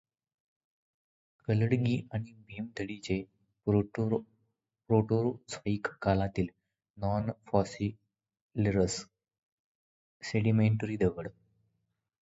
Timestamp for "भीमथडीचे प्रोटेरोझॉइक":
2.47-5.87